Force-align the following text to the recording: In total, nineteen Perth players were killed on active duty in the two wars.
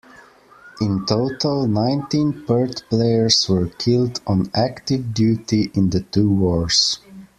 In 0.81 1.05
total, 1.05 1.67
nineteen 1.67 2.43
Perth 2.47 2.89
players 2.89 3.47
were 3.47 3.67
killed 3.67 4.19
on 4.25 4.49
active 4.55 5.13
duty 5.13 5.69
in 5.75 5.91
the 5.91 6.01
two 6.01 6.27
wars. 6.27 6.97